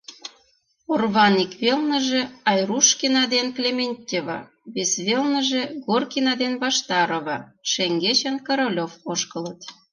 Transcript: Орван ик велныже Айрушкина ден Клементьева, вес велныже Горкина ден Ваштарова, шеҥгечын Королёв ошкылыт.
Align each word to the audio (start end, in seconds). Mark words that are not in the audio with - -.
Орван 0.93 1.35
ик 1.43 1.51
велныже 1.61 2.21
Айрушкина 2.49 3.23
ден 3.33 3.47
Клементьева, 3.57 4.39
вес 4.73 4.91
велныже 5.07 5.61
Горкина 5.85 6.33
ден 6.41 6.53
Ваштарова, 6.61 7.37
шеҥгечын 7.71 8.35
Королёв 8.47 8.91
ошкылыт. 9.11 9.59